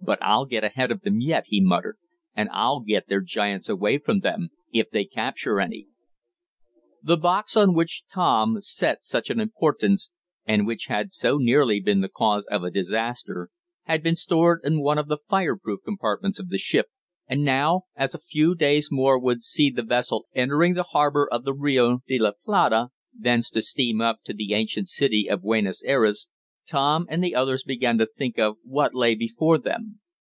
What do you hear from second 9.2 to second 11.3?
an importance, and which had